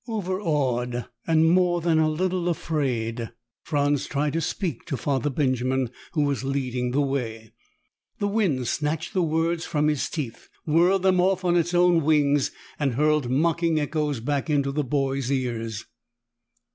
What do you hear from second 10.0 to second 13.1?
teeth, whirled them off on its own wings and